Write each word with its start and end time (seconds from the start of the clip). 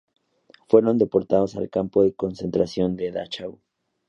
Fueron 0.67 0.97
deportados 0.97 1.55
al 1.55 1.69
Campo 1.69 2.01
de 2.01 2.15
concentración 2.15 2.95
de 2.95 3.11
Dachau. 3.11 3.61